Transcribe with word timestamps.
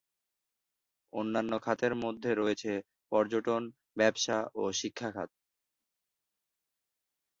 অন্যান্য 1.13 1.51
খাতের 1.59 1.93
মধ্যে 2.03 2.31
রয়েছে, 2.35 2.71
পর্যটন, 3.11 3.61
ব্যবসা 3.97 4.37
এবং 4.49 4.71
শিক্ষা 4.73 5.09
খাত। 5.15 5.29